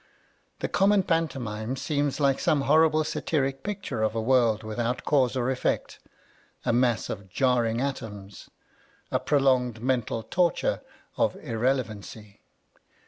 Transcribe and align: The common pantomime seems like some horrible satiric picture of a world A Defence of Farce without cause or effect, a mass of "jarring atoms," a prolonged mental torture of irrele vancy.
The 0.61 0.67
common 0.67 1.03
pantomime 1.03 1.75
seems 1.75 2.19
like 2.19 2.39
some 2.39 2.61
horrible 2.61 3.03
satiric 3.03 3.61
picture 3.61 4.01
of 4.01 4.15
a 4.15 4.19
world 4.19 4.61
A 4.61 4.61
Defence 4.61 4.61
of 4.61 4.65
Farce 4.73 4.77
without 4.95 5.05
cause 5.05 5.35
or 5.37 5.51
effect, 5.51 5.99
a 6.65 6.73
mass 6.73 7.07
of 7.11 7.29
"jarring 7.29 7.81
atoms," 7.81 8.49
a 9.11 9.19
prolonged 9.19 9.79
mental 9.79 10.23
torture 10.23 10.81
of 11.17 11.35
irrele 11.35 11.83
vancy. 11.83 12.41